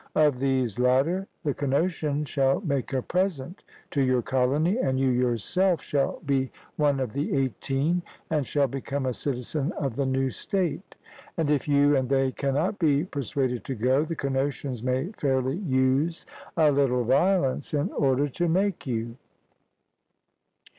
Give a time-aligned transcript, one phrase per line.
[0.15, 5.83] Of these latter the Cnosians shall make a present to your colony, and you yourself
[5.83, 10.95] shall be one of the eighteen, and shall become a citizen of the new state;
[11.37, 16.25] and if you and they cannot be persuaded to go, the Cnosians may fairly use
[16.57, 19.17] a little violence in order to make you.